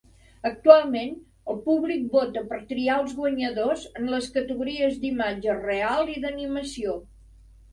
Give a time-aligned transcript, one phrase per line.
[0.49, 1.11] Actualment,
[1.53, 6.99] el públic vota per triar els guanyadors en les categories d'imatge real i d'animació.